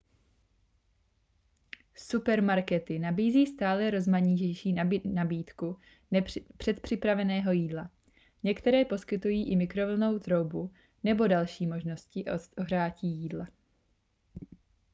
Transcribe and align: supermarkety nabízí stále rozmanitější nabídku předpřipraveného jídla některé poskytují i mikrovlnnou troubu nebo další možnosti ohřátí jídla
supermarkety 1.95 2.99
nabízí 2.99 3.47
stále 3.47 3.91
rozmanitější 3.91 4.73
nabídku 5.05 5.77
předpřipraveného 6.57 7.51
jídla 7.51 7.91
některé 8.43 8.85
poskytují 8.85 9.51
i 9.51 9.55
mikrovlnnou 9.55 10.19
troubu 10.19 10.71
nebo 11.03 11.27
další 11.27 11.67
možnosti 11.67 12.25
ohřátí 12.57 13.07
jídla 13.07 13.47